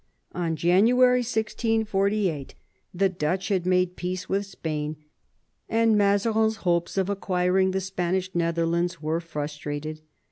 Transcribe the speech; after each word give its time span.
In 0.33 0.55
January 0.55 1.19
1648 1.19 2.55
the 2.91 3.07
Dutch 3.07 3.49
had 3.49 3.67
made 3.67 3.95
peace 3.95 4.27
with 4.27 4.47
Spain, 4.47 4.95
and 5.69 5.95
Mazarin's 5.95 6.55
hopes 6.65 6.97
of 6.97 7.07
acquiring 7.07 7.69
the 7.69 7.81
Spanish 7.81 8.33
Netherlands 8.33 8.99
were 8.99 9.19
frustrated. 9.19 10.01